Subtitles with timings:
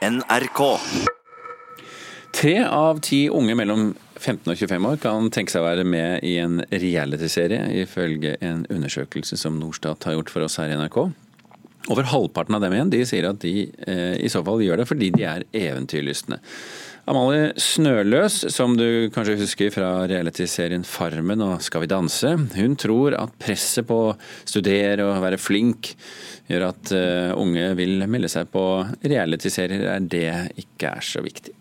[0.00, 0.60] NRK.
[2.32, 6.24] Tre av ti unge mellom 15 og 25 år kan tenke seg å være med
[6.24, 11.02] i en realityserie, ifølge en undersøkelse som Norstat har gjort for oss her i NRK.
[11.92, 14.88] Over halvparten av dem igjen de sier at de eh, i så fall gjør det
[14.88, 16.40] fordi de er eventyrlystne.
[17.08, 23.16] Amalie Snøløs, som du kanskje husker fra realityserien Farmen og Skal vi danse, hun tror
[23.16, 24.12] at presset på å
[24.44, 25.94] studere og være flink
[26.50, 28.64] gjør at uh, unge vil melde seg på
[29.00, 30.28] realityserier der det
[30.60, 31.56] ikke er så viktig.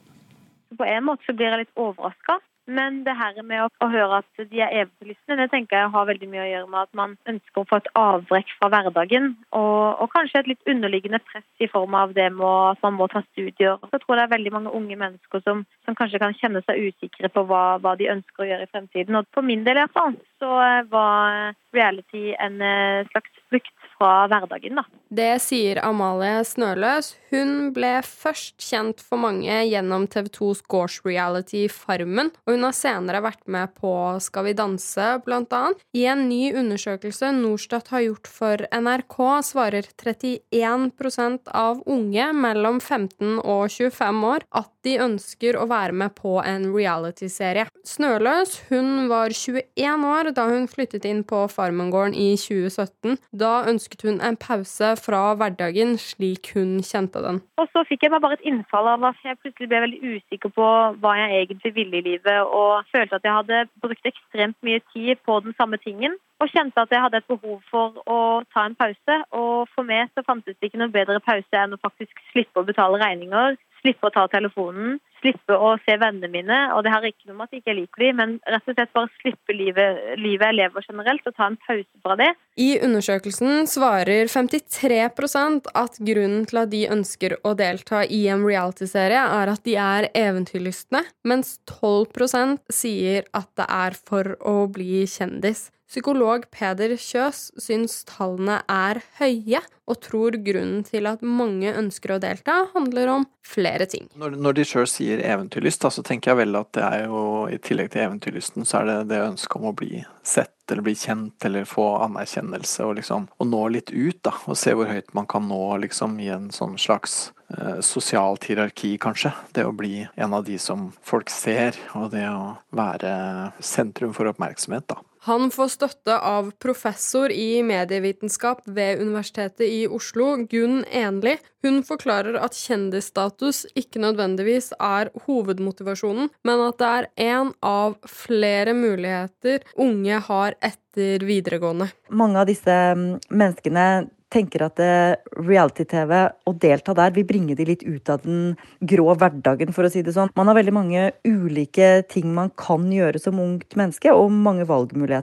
[0.79, 2.39] På en måte så blir jeg litt overraska.
[2.69, 6.27] Men det her med å, høre at de er eventyrlystne, det tenker jeg har veldig
[6.29, 9.31] mye å gjøre med at man ønsker å få et avbrekk fra hverdagen.
[9.57, 13.09] Og, og, kanskje et litt underliggende press i form av det med at man må
[13.09, 13.79] ta studier.
[13.81, 16.91] Så jeg tror det er veldig mange unge mennesker som, som kanskje kan kjenne seg
[16.91, 19.17] usikre på hva, hva, de ønsker å gjøre i fremtiden.
[19.17, 20.53] Og for min del i hvert fall, så
[20.93, 24.85] var reality en eh, slags flukt fra hverdagen, da.
[25.09, 27.15] Det sier Amalie Snøløs.
[27.29, 33.21] Hun ble først kjent for mange gjennom TV 2s gårdsreality Farmen, og hun har senere
[33.25, 33.91] vært med på
[34.23, 35.81] Skal vi danse, blant annet.
[35.97, 39.17] I en ny undersøkelse Norstat har gjort for NRK,
[39.49, 46.15] svarer 31% av unge mellom 15 og 25 år at de ønsker å være med
[46.17, 47.67] på en realityserie.
[47.85, 53.19] Snøløs hun var 21 år da hun flyttet inn på Farmengården i 2017.
[53.35, 57.41] Da ønsket hun en pause fra hverdagen slik hun kjente den.
[57.61, 60.53] Og så fikk jeg meg bare et innfall av at jeg plutselig ble veldig usikker
[60.55, 60.69] på
[61.01, 65.21] hva jeg egentlig ville i livet, og følte at jeg hadde brukt ekstremt mye tid
[65.25, 66.17] på den samme tingen.
[66.39, 68.19] Og kjente at jeg hadde et behov for å
[68.53, 69.15] ta en pause.
[69.35, 72.67] Og for meg så fantes det ikke noe bedre pause enn å faktisk slippe å
[72.67, 76.59] betale regninger, slippe å ta telefonen, slippe å se vennene mine.
[76.75, 78.93] Og det har ikke noe med at jeg ikke liker dem, men rett og slett
[78.95, 82.29] bare slippe livet, livet jeg lever generelt, og ta en pause fra det.
[82.59, 89.25] I undersøkelsen svarer 53% at grunnen til at de ønsker å delta i en realityserie,
[89.39, 95.69] er at de er eventyrlystne, mens 12% sier at det er for å bli kjendis.
[95.89, 102.19] Psykolog Peder Kjøs syns tallene er høye, og tror grunnen til at mange ønsker å
[102.21, 104.05] delta, handler om flere ting.
[104.21, 107.23] Når, når de sjøl sier eventyrlyst, da, så tenker jeg vel at det er jo
[107.49, 110.93] i tillegg til eventyrlysten, så er det det ønsket om å bli sett eller bli
[110.93, 114.35] kjent eller få anerkjennelse og liksom å nå litt ut, da.
[114.45, 118.93] Og se hvor høyt man kan nå liksom i en sånn slags eh, sosialt hierarki,
[119.01, 119.33] kanskje.
[119.57, 124.29] Det å bli en av de som folk ser, og det å være sentrum for
[124.29, 125.01] oppmerksomhet, da.
[125.29, 131.35] Han får støtte av professor i medievitenskap ved Universitetet i Oslo, Gunn Enli.
[131.61, 138.73] Hun forklarer at kjendisstatus ikke nødvendigvis er hovedmotivasjonen, men at det er én av flere
[138.73, 141.91] muligheter unge har etter videregående.
[142.09, 143.89] Mange av disse mm, menneskene
[144.33, 146.13] tenker at eh, reality-TV,
[146.45, 148.53] å delta der, vil bringe de litt ut av den
[148.91, 150.31] grå hverdagen, for å si det sånn.
[150.37, 155.18] Man har veldig mange ulike ting man kan gjøre som ungt menneske, og mange valgmuligheter.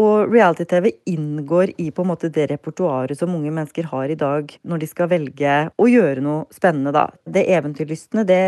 [0.00, 4.50] Og reality-TV inngår i på en måte det repertoaret som unge mennesker har i dag
[4.66, 7.06] når de skal velge å gjøre noe spennende, da.
[7.22, 8.40] Det eventyrlystne, det,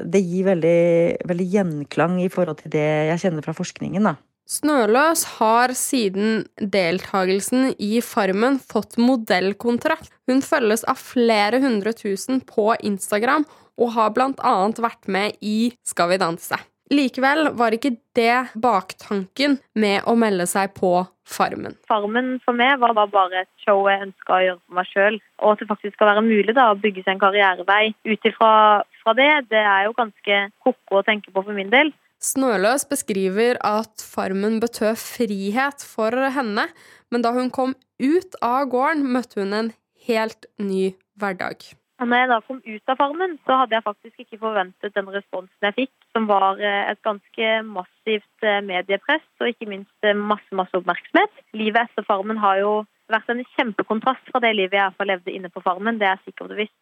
[0.00, 0.80] det gir veldig,
[1.28, 4.16] veldig gjenklang i forhold til det jeg kjenner fra forskningen, da.
[4.50, 10.10] Snøløs har siden deltakelsen i Farmen fått modellkontrakt.
[10.26, 13.46] Hun følges av flere hundre tusen på Instagram
[13.80, 16.58] og har blant annet vært med i Skal vi danse.
[16.90, 20.90] Likevel var ikke det baktanken med å melde seg på
[21.30, 21.76] Farmen.
[21.86, 25.18] Farmen for meg var bare et show jeg ønska å gjøre for meg sjøl.
[25.38, 29.14] Og at det faktisk skal være mulig da, å bygge seg en karrierevei ut ifra
[29.16, 31.92] det, det er jo ganske ko-ko å tenke på for min del.
[32.20, 36.66] Snøløs beskriver at farmen betød frihet for henne,
[37.10, 37.72] men da hun kom
[38.02, 39.70] ut av gården, møtte hun en
[40.06, 41.64] helt ny hverdag.
[42.00, 45.66] Når jeg da kom ut av Farmen, så hadde jeg faktisk ikke forventet den responsen
[45.66, 50.48] jeg fikk, som var eh, et ganske massivt eh, mediepress og ikke minst eh, masse,
[50.56, 51.42] masse oppmerksomhet.
[51.52, 52.72] Livet etter Farmen har jo
[53.12, 56.22] vært en kjempekontrast fra det livet jeg i hvert levde inne på Farmen, det er
[56.24, 56.78] sikkert og visst.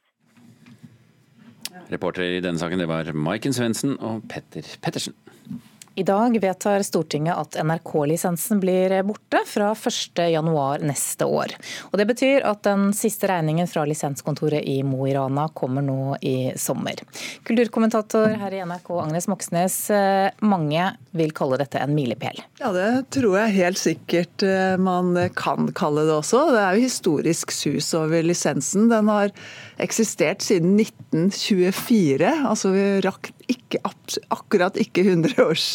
[1.90, 5.18] Reportere i denne saken det var Maiken Svendsen og Petter Pettersen.
[5.98, 11.54] I dag vedtar Stortinget at NRK-lisensen blir borte fra 1.1 neste år.
[11.90, 16.14] Og Det betyr at den siste regningen fra lisenskontoret i Mo i Rana kommer nå
[16.22, 17.02] i sommer.
[17.42, 19.78] Kulturkommentator her i NRK, Agnes Moxnes.
[19.90, 20.84] Eh, mange
[21.18, 22.44] vil kalle dette en milepæl?
[22.62, 26.44] Ja, det tror jeg helt sikkert eh, man kan kalle det også.
[26.54, 28.86] Det er jo historisk sus over lisensen.
[28.94, 29.34] Den har
[29.82, 32.22] eksistert siden 1924.
[32.46, 33.80] Altså vi rakk ikke,
[34.30, 35.68] akkurat ikke 100 års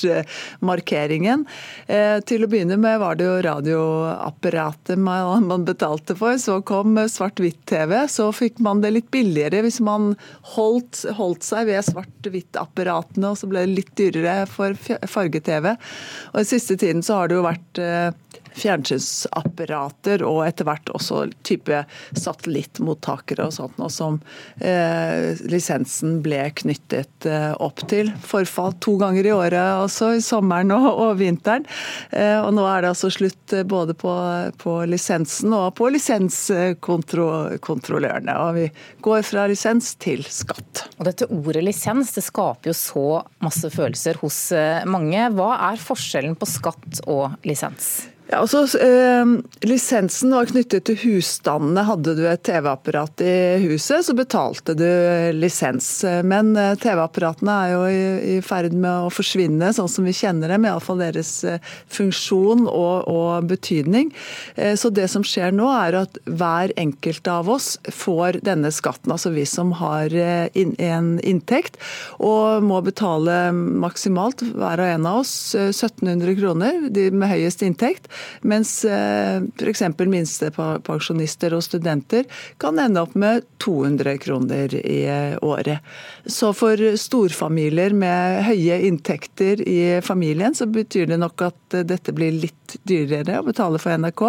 [0.63, 1.45] markeringen.
[1.87, 6.37] Til å begynne med var det jo radioapparatet man betalte for.
[6.41, 7.95] Så kom svart-hvitt-TV.
[8.11, 10.13] Så fikk man det litt billigere hvis man
[10.55, 15.73] holdt, holdt seg ved svart-hvitt-apparatene, og så ble det litt dyrere for farge-TV.
[16.33, 17.83] Og i siste tiden så har det jo vært
[18.57, 21.83] fjernsynsapparater og etter hvert også type
[22.17, 24.19] satellittmottakere og sånt noe som
[24.63, 28.11] eh, lisensen ble knyttet eh, opp til.
[28.23, 31.65] Forfall to ganger i året også, i sommeren og, og vinteren.
[32.11, 34.13] Eh, og nå er det altså slutt eh, både på,
[34.61, 38.33] på lisensen og på lisenskontrollørene.
[38.45, 38.65] Og vi
[39.05, 40.73] går fra lisens til skatt.
[40.97, 43.07] Og dette ordet lisens det skaper jo så
[43.43, 45.21] masse følelser hos eh, mange.
[45.37, 48.12] Hva er forskjellen på skatt og lisens?
[48.33, 49.25] Ja, altså, eh,
[49.61, 51.83] Lisensen var knyttet til husstandene.
[51.85, 54.87] Hadde du et TV-apparat i huset, så betalte du
[55.37, 55.89] lisens.
[56.25, 57.99] Men eh, TV-apparatene er jo i,
[58.31, 60.65] i, ferd med å forsvinne, sånn som vi kjenner dem.
[60.65, 61.59] Iallfall deres eh,
[61.93, 64.09] funksjon og, og betydning.
[64.55, 69.13] Eh, så det som skjer nå, er at hver enkelt av oss får denne skatten.
[69.13, 71.77] Altså vi som har eh, in, en inntekt,
[72.17, 77.61] og må betale maksimalt, hver og en av oss, 1700 eh, kroner, de med høyest
[77.69, 78.09] inntekt.
[78.41, 79.83] Mens eh, f.eks.
[79.99, 82.27] minstepensjonister og studenter
[82.61, 85.83] kan ende opp med 200 kroner i eh, året.
[86.25, 92.15] Så for storfamilier med høye inntekter i familien, så betyr det nok at eh, dette
[92.15, 94.27] blir litt dyrere å betale for NRK,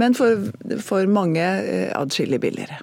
[0.00, 0.50] men for,
[0.82, 1.46] for mange
[1.94, 2.82] adskillig billigere.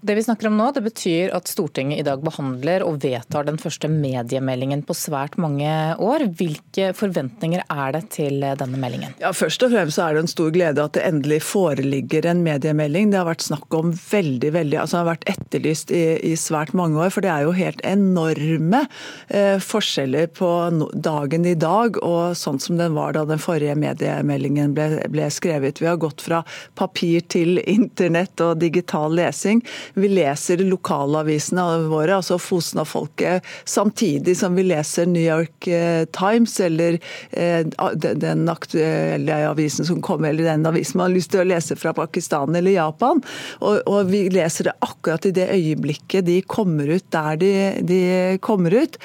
[0.00, 3.58] Det vi snakker om nå, det betyr at Stortinget i dag behandler og vedtar den
[3.60, 5.68] første mediemeldingen på svært mange
[6.00, 6.24] år.
[6.38, 9.12] Hvilke forventninger er det til denne meldingen?
[9.20, 13.10] Ja, Først og fremst er det en stor glede at det endelig foreligger en mediemelding.
[13.12, 16.96] Det har vært snakk om veldig, veldig, altså har vært etterlyst i, i svært mange
[16.96, 17.12] år.
[17.12, 18.86] For det er jo helt enorme
[19.28, 20.50] eh, forskjeller på
[20.96, 25.84] dagen i dag og sånn som den var da den forrige mediemeldingen ble, ble skrevet.
[25.84, 26.40] Vi har gått fra
[26.80, 29.60] papir til internett og digital lesing.
[29.94, 36.98] Vi leser lokalavisene våre, altså Fosna-folket, samtidig som vi leser New York eh, Times eller
[37.30, 37.66] eh,
[37.96, 41.94] den aktuelle avisen som kommer, eller den avisen man har lyst til å lese fra
[41.96, 43.22] Pakistan eller Japan.
[43.60, 47.52] Og, og vi leser det akkurat i det øyeblikket de kommer ut der de,
[47.86, 48.02] de
[48.44, 48.98] kommer ut.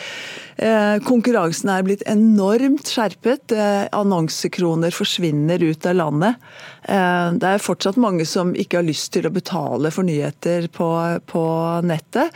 [0.55, 3.55] Eh, konkurransen er blitt enormt skjerpet.
[3.95, 6.47] Annonsekroner forsvinner ut av landet.
[6.85, 10.89] Det er fortsatt mange som ikke har lyst til å betale for nyheter på,
[11.31, 11.45] på
[11.87, 12.35] nettet.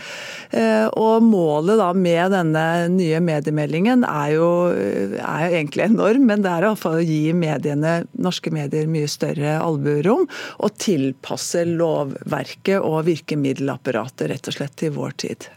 [0.56, 6.46] Eh, og målet da med denne nye mediemeldingen er jo, er jo egentlig enorm, men
[6.46, 10.28] det er iallfall å gi mediene, norske medier mye større albuerom.
[10.64, 15.50] Og tilpasse lovverket og virkemiddelapparatet rett og slett til vår tid.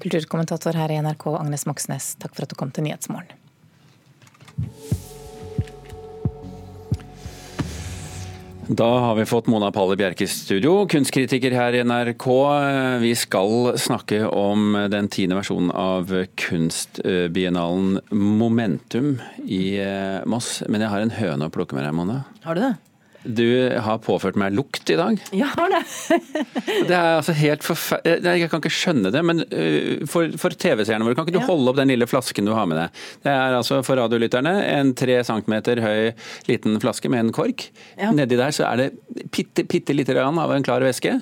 [0.00, 3.36] Kulturkommentator her i NRK, Agnes Moxnes, takk for at du kom til Nyhetsmorgen.
[8.70, 12.26] Da har vi fått Mona Palle Bjerke i studio, kunstkritiker her i NRK.
[13.02, 20.60] Vi skal snakke om den tiende versjonen av kunstbiennalen Momentum i eh, Moss.
[20.70, 22.20] Men jeg har en høne å plukke med deg, Mona.
[22.46, 22.70] Har du det?
[23.24, 23.46] Du
[23.84, 25.18] har påført meg lukt i dag.
[25.36, 25.80] Ja, har det.
[26.88, 30.56] det er altså helt forferdelig eh, Jeg kan ikke skjønne det, men eh, for, for
[30.56, 31.48] TV-seerne våre, kan ikke du ja.
[31.48, 33.02] holde opp den lille flasken du har med deg?
[33.26, 36.12] Det er altså for radiolytterne en tre centimeter høy
[36.48, 37.68] liten flaske med en kork.
[38.00, 38.14] Ja.
[38.16, 41.18] Nedi der så er det bitte, bitte lite grann av en klar væske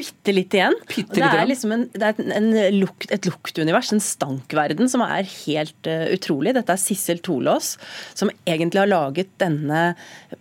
[0.00, 0.76] bitte litt igjen.
[0.90, 5.28] Bitte det er liksom en, det er en lukt, et luktunivers, en stankverden, som er
[5.44, 6.56] helt uh, utrolig.
[6.56, 7.76] Dette er Sissel Tolås,
[8.18, 9.92] som egentlig har laget denne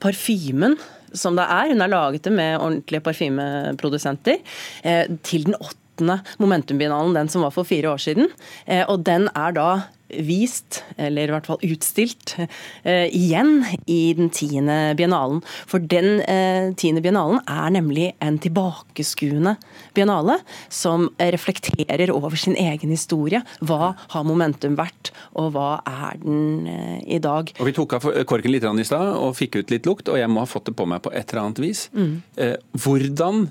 [0.02, 0.80] parfymen
[1.14, 1.70] som det er.
[1.72, 4.42] Hun har laget det med ordentlige parfymeprodusenter.
[4.84, 8.30] Eh, til den åttende Momentum-biennalen, den som var for fire år siden.
[8.66, 9.70] Eh, og den er da
[10.10, 12.36] vist, eller i hvert fall utstilt,
[12.84, 15.42] eh, igjen i den tiende biennalen.
[15.70, 19.56] For den eh, tiende biennalen er nemlig en tilbakeskuende
[19.98, 20.40] biennale
[20.74, 23.44] som reflekterer over sin egen historie.
[23.62, 27.54] Hva har momentum vært, og hva er den eh, i dag?
[27.60, 30.30] Og Vi tok av korken litt i stad og fikk ut litt lukt, og jeg
[30.32, 31.88] må ha fått det på meg på et eller annet vis.
[31.94, 32.14] Mm.
[32.40, 33.48] Eh, hvordan,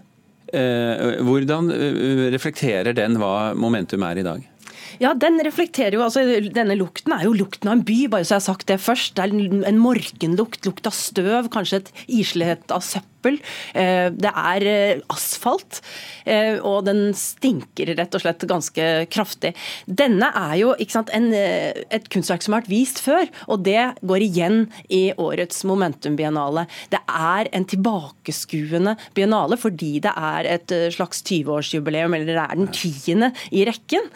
[0.53, 4.47] eh, hvordan eh, reflekterer den hva momentum er i dag?
[5.03, 8.37] Ja, den reflekterer jo, altså Denne lukten er jo lukten av en by, bare så
[8.37, 9.17] jeg har sagt det først.
[9.19, 13.39] Det er en morgenlukt, lukt av støv, kanskje et islighet av søppel søppel.
[13.75, 15.83] Eh, det er eh, asfalt,
[16.27, 19.55] eh, og den stinker rett og slett ganske kraftig.
[19.87, 24.23] Denne er jo sant, en, et kunstverk som har vært vist før, og det går
[24.23, 26.67] igjen i årets Momentum-biennale.
[26.91, 32.71] Det er en tilbakeskuende biennale fordi det er et slags 20-årsjubileum, eller det er den
[32.73, 34.09] tiende i rekken.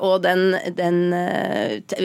[0.00, 1.12] Og den, den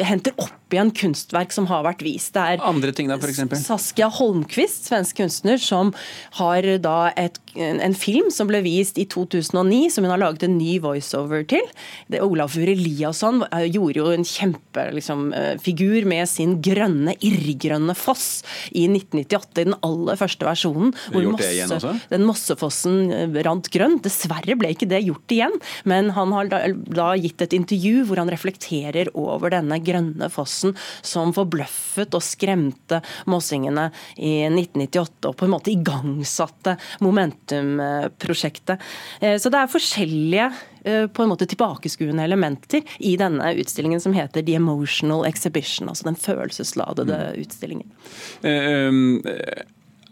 [0.06, 2.34] henter opp igjen kunstverk som har vært vist.
[2.36, 3.44] Det er Andre ting da, f.eks.?
[3.66, 5.94] Saskia Holmquist, svensk kunstner, som
[6.40, 10.58] har da et, en film som ble vist i 2009, som hun har laget en
[10.60, 11.66] ny voiceover til.
[12.12, 18.44] Det, Olafur Eliasson eh, gjorde jo en kjempefigur liksom, eh, med sin grønne, irrgrønne foss
[18.72, 20.94] i 1998, i den aller første versjonen.
[21.14, 24.00] Hvor Mosse, den Mossefossen eh, rant grønn.
[24.06, 25.56] Dessverre ble ikke det gjort igjen,
[25.88, 30.65] men han har da, da gitt et intervju hvor han reflekterer over denne grønne fossen
[31.06, 38.82] som forbløffet og skremte mossingene i 1998, og på en måte igangsatte Momentum-prosjektet.
[39.22, 40.50] Eh, så det er forskjellige
[40.86, 46.10] eh, på en måte tilbakeskuende elementer i denne utstillingen som heter The Emotional Exhibition, altså
[46.10, 47.42] den følelsesladede mm.
[47.44, 47.90] utstillingen.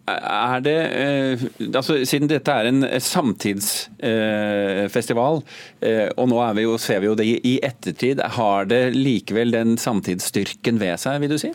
[0.04, 0.76] Er det,
[1.70, 5.40] altså Siden dette er en samtidsfestival,
[6.18, 10.76] og nå vi jo, ser vi jo det i ettertid, har det likevel den samtidsstyrken
[10.82, 11.54] ved seg, vil du si?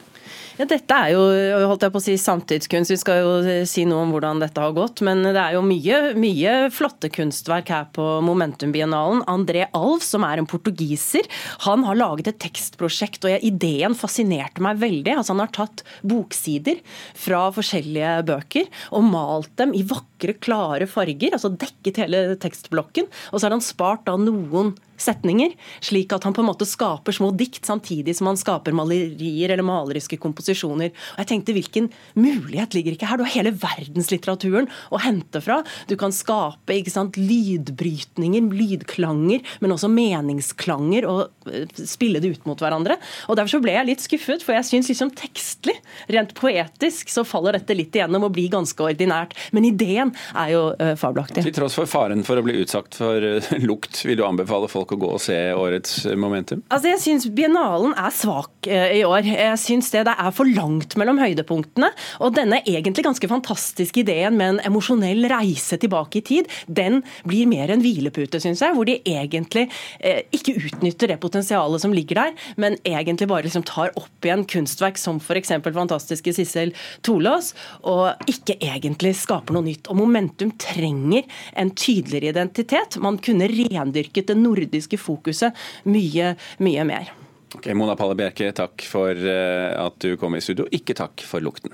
[0.59, 1.23] Ja, Dette er jo
[1.71, 2.93] holdt jeg på å si, samtidskunst.
[2.93, 5.03] Vi skal jo si noe om hvordan dette har gått.
[5.07, 9.25] Men det er jo mye, mye flotte kunstverk her på Momentum-biennalen.
[9.31, 11.29] André Alv, som er en portugiser,
[11.67, 13.25] han har laget et tekstprosjekt.
[13.29, 15.17] og Ideen fascinerte meg veldig.
[15.19, 16.83] Altså, han har tatt boksider
[17.19, 21.35] fra forskjellige bøker og malt dem i vakre, klare farger.
[21.37, 23.09] altså Dekket hele tekstblokken.
[23.33, 27.15] Og så har han spart da noen setninger, slik at han på en måte skaper
[27.15, 30.93] små dikt samtidig som han skaper malerier eller maleriske komposisjoner.
[30.93, 33.19] Og jeg tenkte, Hvilken mulighet ligger ikke her?
[33.19, 35.61] Du har hele verdenslitteraturen å hente fra.
[35.91, 42.47] Du kan skape ikke sant, lydbrytninger, lydklanger, men også meningsklanger, og eh, spille det ut
[42.49, 42.99] mot hverandre.
[43.27, 45.77] Og Derfor så ble jeg litt skuffet, for jeg syns liksom tekstlig,
[46.13, 49.35] rent poetisk, så faller dette litt igjennom og blir ganske ordinært.
[49.57, 51.45] Men ideen er jo uh, fabelaktig.
[51.47, 54.88] Til tross for faren for å bli utsatt for uh, lukt, vil du anbefale folk
[54.89, 56.63] folk å gå og se årets Momentum?
[56.73, 59.27] Altså, Jeg syns biennalen er svak eh, i år.
[59.27, 61.91] Jeg syns det, det er for langt mellom høydepunktene.
[62.25, 67.49] Og denne egentlig ganske fantastiske ideen med en emosjonell reise tilbake i tid, den blir
[67.51, 68.75] mer en hvilepute, syns jeg.
[68.77, 69.69] Hvor de egentlig
[70.01, 74.47] eh, ikke utnytter det potensialet som ligger der, men egentlig bare liksom tar opp igjen
[74.49, 75.53] kunstverk som f.eks.
[75.69, 76.75] fantastiske Sissel
[77.07, 77.53] Tolås,
[77.87, 79.91] og ikke egentlig skaper noe nytt.
[79.91, 81.27] Og Momentum trenger
[81.59, 82.99] en tydeligere identitet.
[83.03, 85.53] Man kunne rendyrket det nordiske politiske fokuset
[85.85, 87.13] mye, mye mer.
[87.55, 90.67] Ok, Mona Palle Bjerke, takk for eh, at du kom i studio.
[90.71, 91.73] Ikke takk for lukten.